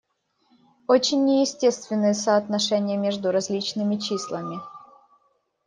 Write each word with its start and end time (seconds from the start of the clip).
Очень 0.87 1.25
неестественны 1.25 2.15
соотношения 2.15 2.97
между 2.97 3.29
разными 3.31 3.97
числами. 3.97 4.57